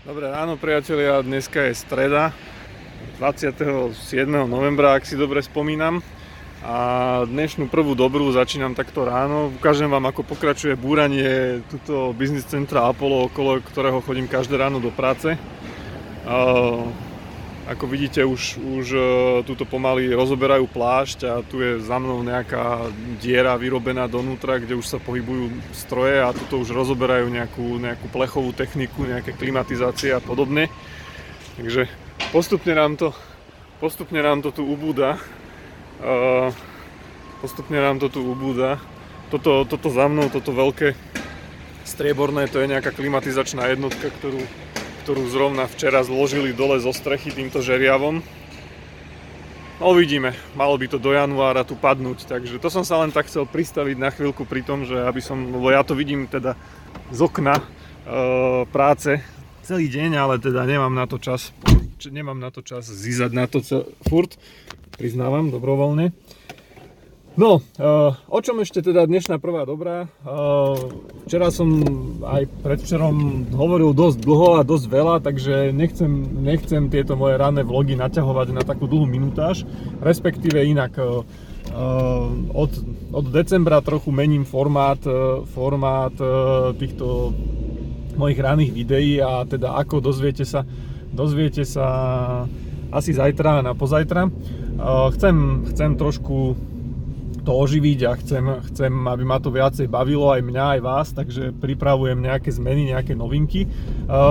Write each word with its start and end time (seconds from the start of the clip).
Dobré 0.00 0.32
ráno 0.32 0.56
priatelia, 0.56 1.20
dneska 1.20 1.60
je 1.68 1.76
streda 1.76 2.32
27. 3.20 3.92
novembra, 4.48 4.96
ak 4.96 5.04
si 5.04 5.12
dobre 5.12 5.44
spomínam. 5.44 6.00
A 6.64 7.20
dnešnú 7.28 7.68
prvú 7.68 7.92
dobrú 7.92 8.32
začínam 8.32 8.72
takto 8.72 9.04
ráno. 9.04 9.52
Ukážem 9.60 9.92
vám, 9.92 10.08
ako 10.08 10.24
pokračuje 10.24 10.72
búranie 10.72 11.60
tuto 11.68 12.16
biznis 12.16 12.48
centra 12.48 12.88
Apollo, 12.88 13.28
okolo 13.28 13.60
ktorého 13.60 14.00
chodím 14.00 14.24
každé 14.24 14.56
ráno 14.56 14.80
do 14.80 14.88
práce. 14.88 15.36
Ako 17.70 17.86
vidíte, 17.86 18.26
už, 18.26 18.58
už 18.58 18.86
e, 18.90 19.00
túto 19.46 19.62
pomaly 19.62 20.10
rozoberajú 20.10 20.66
plášť 20.66 21.18
a 21.30 21.34
tu 21.46 21.62
je 21.62 21.78
za 21.78 22.02
mnou 22.02 22.18
nejaká 22.18 22.90
diera 23.22 23.54
vyrobená 23.54 24.10
donútra, 24.10 24.58
kde 24.58 24.74
už 24.74 24.90
sa 24.90 24.98
pohybujú 24.98 25.54
stroje 25.70 26.18
a 26.18 26.34
tuto 26.34 26.58
už 26.58 26.74
rozoberajú 26.74 27.30
nejakú, 27.30 27.78
nejakú 27.78 28.10
plechovú 28.10 28.50
techniku, 28.50 29.06
nejaké 29.06 29.38
klimatizácie 29.38 30.10
a 30.10 30.18
podobne. 30.18 30.66
Takže 31.54 31.86
postupne 32.34 32.74
nám 32.74 32.98
to, 32.98 33.14
postupne 33.78 34.18
nám 34.18 34.42
to 34.42 34.50
tu 34.50 34.66
ubúda. 34.66 35.22
Uh, 36.02 36.50
postupne 37.38 37.78
nám 37.78 38.02
to 38.02 38.10
tu 38.10 38.18
ubúda. 38.18 38.82
Toto, 39.30 39.62
toto 39.62 39.94
za 39.94 40.10
mnou, 40.10 40.26
toto 40.26 40.50
veľké 40.50 40.98
strieborné, 41.86 42.50
to 42.50 42.58
je 42.58 42.66
nejaká 42.66 42.90
klimatizačná 42.90 43.70
jednotka, 43.70 44.10
ktorú 44.10 44.42
ktorú 45.02 45.26
zrovna 45.32 45.64
včera 45.66 46.04
zložili 46.04 46.52
dole 46.52 46.76
zo 46.78 46.92
strechy 46.92 47.32
týmto 47.32 47.64
žeriavom. 47.64 48.20
No 49.80 49.96
uvidíme, 49.96 50.36
malo 50.52 50.76
by 50.76 50.92
to 50.92 51.00
do 51.00 51.16
januára 51.16 51.64
tu 51.64 51.72
padnúť, 51.72 52.28
takže 52.28 52.60
to 52.60 52.68
som 52.68 52.84
sa 52.84 53.00
len 53.00 53.08
tak 53.08 53.32
chcel 53.32 53.48
pristaviť 53.48 53.96
na 53.96 54.12
chvíľku 54.12 54.44
pri 54.44 54.60
tom, 54.60 54.84
že 54.84 54.92
aby 54.92 55.24
som, 55.24 55.40
lebo 55.48 55.72
ja 55.72 55.80
to 55.80 55.96
vidím 55.96 56.28
teda 56.28 56.52
z 57.08 57.20
okna 57.24 57.56
e, 57.56 57.64
práce 58.68 59.24
celý 59.64 59.88
deň, 59.88 60.20
ale 60.20 60.34
teda 60.36 60.68
nemám 60.68 60.92
na 60.92 61.08
to 61.08 61.16
čas, 61.16 61.56
nemám 62.04 62.36
na 62.36 62.52
to 62.52 62.60
čas 62.60 62.84
zízať 62.84 63.30
na 63.32 63.48
to 63.48 63.64
cel, 63.64 63.88
furt, 64.04 64.36
priznávam 65.00 65.48
dobrovoľne. 65.48 66.12
No, 67.38 67.62
uh, 67.62 68.10
o 68.26 68.38
čom 68.42 68.58
ešte 68.58 68.82
teda 68.82 69.06
dnešná 69.06 69.38
prvá 69.38 69.62
dobrá? 69.62 70.10
Uh, 70.26 70.74
včera 71.30 71.54
som 71.54 71.78
aj 72.26 72.50
predvčerom 72.66 73.46
hovoril 73.54 73.94
dosť 73.94 74.18
dlho 74.18 74.58
a 74.58 74.66
dosť 74.66 74.86
veľa, 74.90 75.22
takže 75.22 75.70
nechcem, 75.70 76.10
nechcem 76.42 76.90
tieto 76.90 77.14
moje 77.14 77.38
ranné 77.38 77.62
vlogy 77.62 77.94
naťahovať 77.94 78.50
na 78.50 78.66
takú 78.66 78.90
dlhú 78.90 79.06
minutáž, 79.06 79.62
respektíve 80.02 80.58
inak 80.58 80.98
uh, 80.98 81.22
od, 82.50 82.72
od 83.14 83.24
decembra 83.30 83.78
trochu 83.78 84.10
mením 84.10 84.42
formát, 84.42 84.98
formát 85.54 86.10
týchto 86.82 87.30
mojich 88.18 88.42
ranných 88.42 88.74
videí 88.74 89.22
a 89.22 89.46
teda 89.46 89.78
ako 89.78 90.02
dozviete 90.02 90.42
sa, 90.42 90.66
dozviete 91.14 91.62
sa 91.62 91.86
asi 92.90 93.14
zajtra 93.14 93.62
a 93.62 93.64
na 93.70 93.78
pozajtra. 93.78 94.34
Chcem, 95.14 95.36
chcem 95.70 95.94
trošku 95.94 96.58
to 97.50 97.58
oživiť 97.58 98.00
a 98.06 98.14
chcem, 98.14 98.44
chcem, 98.70 98.92
aby 98.94 99.26
ma 99.26 99.42
to 99.42 99.50
viacej 99.50 99.90
bavilo 99.90 100.30
aj 100.30 100.38
mňa, 100.38 100.64
aj 100.78 100.80
vás, 100.86 101.08
takže 101.10 101.50
pripravujem 101.58 102.22
nejaké 102.22 102.54
zmeny, 102.54 102.94
nejaké 102.94 103.18
novinky. 103.18 103.66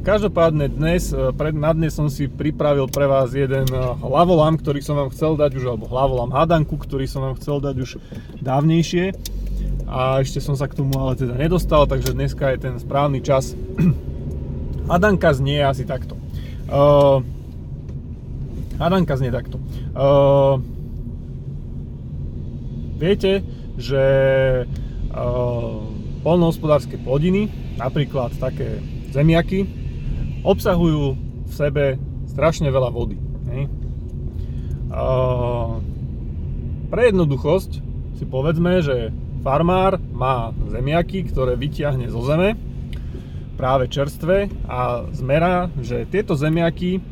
Každopádne 0.00 0.72
dnes, 0.72 1.12
e, 1.12 1.28
pred, 1.36 1.52
na 1.52 1.76
dnes 1.76 1.92
som 1.92 2.08
si 2.08 2.24
pripravil 2.24 2.88
pre 2.88 3.04
vás 3.04 3.36
jeden 3.36 3.68
e, 3.68 3.76
hlavolam, 4.00 4.56
ktorý 4.56 4.80
som 4.80 4.96
vám 4.96 5.12
chcel 5.12 5.36
dať 5.36 5.60
už, 5.60 5.64
alebo 5.68 5.92
hlavolam 5.92 6.32
hadanku, 6.32 6.80
ktorý 6.80 7.04
som 7.04 7.20
vám 7.20 7.36
chcel 7.36 7.60
dať 7.60 7.76
už 7.84 8.00
dávnejšie. 8.40 9.12
A 9.92 10.24
ešte 10.24 10.40
som 10.40 10.56
sa 10.56 10.64
k 10.64 10.80
tomu 10.80 10.96
ale 10.96 11.12
teda 11.12 11.36
nedostal, 11.36 11.84
takže 11.84 12.16
dneska 12.16 12.48
je 12.56 12.64
ten 12.64 12.80
správny 12.80 13.20
čas. 13.20 13.52
Hadanka 14.90 15.36
znie 15.36 15.60
asi 15.60 15.84
takto. 15.84 16.16
Uh, 16.72 17.20
hadanka 18.80 19.20
znie 19.20 19.28
takto. 19.28 19.60
Uh, 19.92 20.64
Viete, 23.02 23.42
že 23.74 24.04
uh, 24.62 25.82
polnohospodárske 26.22 27.02
plodiny, 27.02 27.50
napríklad 27.74 28.30
také 28.38 28.78
zemiaky, 29.10 29.66
obsahujú 30.46 31.18
v 31.18 31.50
sebe 31.50 31.98
strašne 32.30 32.70
veľa 32.70 32.94
vody. 32.94 33.18
Uh, 34.92 35.82
pre 36.94 37.10
jednoduchosť 37.10 37.82
si 38.22 38.24
povedzme, 38.28 38.78
že 38.86 39.10
farmár 39.42 39.98
má 40.14 40.54
zemiaky, 40.70 41.26
ktoré 41.26 41.58
vyťahne 41.58 42.06
zo 42.06 42.22
zeme, 42.22 42.54
práve 43.58 43.90
čerstvé 43.90 44.46
a 44.70 45.10
zmerá, 45.10 45.74
že 45.82 46.06
tieto 46.06 46.38
zemiaky 46.38 47.02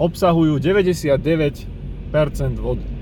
obsahujú 0.00 0.56
99% 0.56 1.68
vody. 2.56 2.95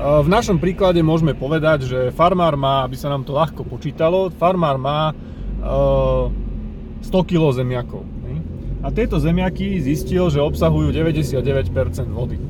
V 0.00 0.28
našom 0.28 0.56
príklade 0.56 1.04
môžeme 1.04 1.36
povedať, 1.36 1.84
že 1.86 1.98
farmár 2.16 2.56
má, 2.56 2.88
aby 2.88 2.96
sa 2.96 3.12
nám 3.12 3.28
to 3.28 3.36
ľahko 3.36 3.62
počítalo, 3.68 4.32
farmár 4.34 4.80
má 4.80 5.12
100 5.62 6.32
kg 7.28 7.52
zemiakov. 7.52 8.02
A 8.82 8.90
tieto 8.90 9.22
zemiaky 9.22 9.78
zistil, 9.78 10.26
že 10.26 10.42
obsahujú 10.42 10.90
99% 10.90 11.70
vody. 12.10 12.40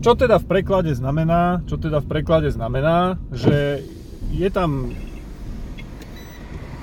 Čo 0.00 0.16
teda 0.16 0.40
v 0.40 0.46
preklade 0.48 0.96
znamená? 0.96 1.60
Čo 1.68 1.76
teda 1.76 2.00
v 2.00 2.08
preklade 2.08 2.48
znamená, 2.48 3.20
že 3.36 3.84
je 4.32 4.48
tam 4.48 4.96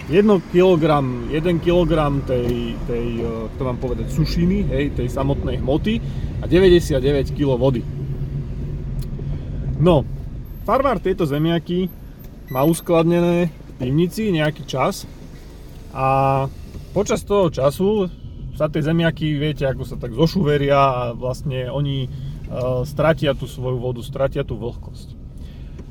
1 0.05 0.53
kg, 0.53 0.83
1 1.33 1.65
kg 1.65 1.91
tej, 2.29 2.77
tej, 2.85 3.05
to 3.57 3.61
mám 3.65 3.81
povedať, 3.81 4.13
sušiny, 4.13 4.69
hej, 4.69 4.85
tej 4.93 5.09
samotnej 5.09 5.57
hmoty 5.57 5.97
a 6.39 6.45
99 6.45 7.33
kg 7.33 7.57
vody. 7.57 7.81
No, 9.77 10.01
farmár 10.65 10.97
tieto 10.97 11.29
zemiaky 11.29 11.85
má 12.49 12.65
uskladnené 12.65 13.53
v 13.53 13.71
pivnici 13.77 14.33
nejaký 14.33 14.65
čas 14.65 15.05
a 15.93 16.49
počas 16.97 17.21
toho 17.21 17.53
času 17.53 18.09
sa 18.57 18.73
tie 18.73 18.81
zemiaky, 18.81 19.37
viete, 19.37 19.69
ako 19.69 19.85
sa 19.85 20.01
tak 20.01 20.17
zošuveria 20.17 20.73
a 20.73 21.01
vlastne 21.13 21.69
oni 21.69 22.09
e, 22.09 22.09
stratia 22.89 23.37
tú 23.37 23.45
svoju 23.45 23.77
vodu, 23.77 24.01
stratia 24.01 24.41
tú 24.41 24.57
vlhkosť. 24.57 25.13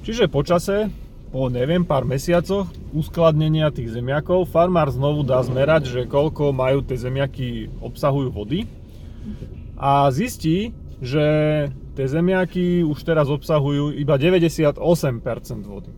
Čiže 0.02 0.26
po 0.26 0.42
čase, 0.42 0.90
po 1.30 1.46
neviem, 1.46 1.86
pár 1.86 2.02
mesiacoch 2.02 2.66
uskladnenia 2.90 3.70
tých 3.70 3.94
zemiakov, 3.94 4.50
farmár 4.50 4.90
znovu 4.90 5.22
dá 5.22 5.38
zmerať, 5.46 5.94
že 5.94 6.10
koľko 6.10 6.50
majú 6.50 6.82
tie 6.82 6.98
zemiaky 6.98 7.70
obsahujú 7.78 8.34
vody 8.34 8.66
a 9.78 10.10
zistí, 10.10 10.74
že 11.00 11.24
tie 11.92 12.06
zemiaky 12.08 12.84
už 12.84 12.98
teraz 13.04 13.28
obsahujú 13.28 13.92
iba 13.96 14.16
98% 14.16 14.80
vody. 15.64 15.92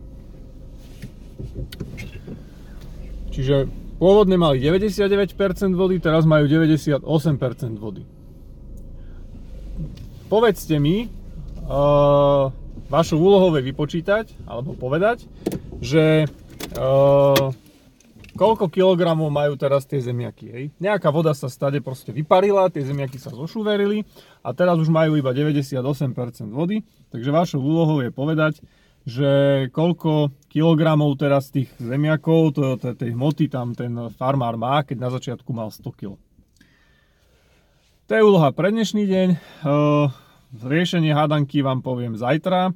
Čiže 3.31 3.71
pôvodne 3.95 4.35
mali 4.35 4.59
99% 4.59 5.31
vody, 5.75 6.03
teraz 6.03 6.27
majú 6.27 6.47
98% 6.47 7.03
vody. 7.79 8.03
Povedzte 10.27 10.75
mi, 10.77 11.07
uh, 11.07 12.51
vašou 12.91 13.17
úlohou 13.17 13.55
je 13.55 13.63
vypočítať, 13.65 14.45
alebo 14.45 14.75
povedať, 14.75 15.25
že 15.79 16.27
uh, 16.75 17.55
koľko 18.35 18.69
kilogramov 18.69 19.29
majú 19.33 19.57
teraz 19.57 19.87
tie 19.87 20.01
zemiaky. 20.01 20.45
Hej? 20.49 20.65
Nejaká 20.77 21.09
voda 21.09 21.33
sa 21.33 21.49
stade 21.49 21.81
proste 21.81 22.13
vyparila, 22.13 22.69
tie 22.69 22.85
zemiaky 22.85 23.17
sa 23.17 23.33
zošuverili 23.33 24.05
a 24.45 24.53
teraz 24.53 24.77
už 24.77 24.89
majú 24.91 25.15
iba 25.17 25.33
98% 25.33 25.79
vody, 26.51 26.85
takže 27.09 27.29
vašou 27.29 27.61
úlohou 27.61 28.03
je 28.03 28.11
povedať, 28.13 28.61
že 29.07 29.29
koľko 29.73 30.29
kilogramov 30.51 31.17
teraz 31.17 31.49
tých 31.49 31.71
zemiakov, 31.79 32.53
to, 32.53 32.77
to, 32.77 32.93
tej 32.93 33.15
hmoty 33.15 33.49
tam 33.49 33.73
ten 33.73 33.95
farmár 34.13 34.59
má, 34.59 34.85
keď 34.85 34.97
na 34.99 35.09
začiatku 35.09 35.49
mal 35.49 35.73
100 35.73 35.97
kg. 35.97 36.13
To 38.09 38.11
je 38.17 38.25
úloha 38.25 38.49
pre 38.53 38.73
dnešný 38.73 39.05
deň. 39.05 39.29
Riešenie 40.65 41.13
hádanky 41.13 41.61
vám 41.61 41.85
poviem 41.85 42.17
zajtra, 42.17 42.73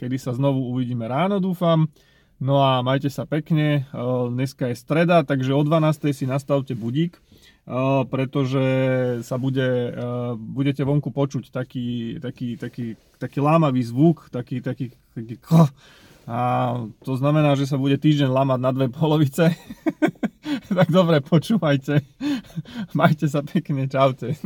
kedy 0.00 0.16
sa 0.16 0.32
znovu 0.32 0.72
uvidíme 0.72 1.04
ráno, 1.04 1.36
dúfam. 1.36 1.84
No 2.40 2.64
a 2.64 2.80
majte 2.80 3.12
sa 3.12 3.28
pekne, 3.28 3.84
dneska 4.32 4.72
je 4.72 4.80
streda, 4.80 5.20
takže 5.28 5.52
o 5.52 5.60
12. 5.60 6.16
si 6.16 6.24
nastavte 6.24 6.72
budík, 6.72 7.20
pretože 8.08 8.64
sa 9.28 9.36
bude, 9.36 9.92
budete 10.40 10.80
vonku 10.80 11.12
počuť 11.12 11.52
taký, 11.52 12.16
taký, 12.16 12.56
taký, 12.56 12.96
taký 13.20 13.38
lámavý 13.44 13.84
zvuk, 13.84 14.32
taký, 14.32 14.64
taký, 14.64 14.96
taký 15.12 15.36
a 16.30 16.38
to 17.02 17.18
znamená, 17.18 17.58
že 17.58 17.66
sa 17.66 17.74
bude 17.74 17.98
týždeň 17.98 18.30
lámať 18.30 18.58
na 18.62 18.70
dve 18.70 18.86
polovice. 18.86 19.50
tak 20.78 20.88
dobre, 20.94 21.18
počúvajte. 21.18 22.06
Majte 22.98 23.26
sa 23.26 23.42
pekne, 23.42 23.90
čaute. 23.90 24.38